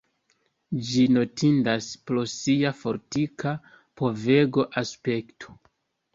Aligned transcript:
Ĝi 0.85 1.03
notindas 1.17 1.89
pro 2.07 2.23
sia 2.31 2.73
fortika 2.79 3.53
povega 4.03 4.67
aspekto. 4.85 5.57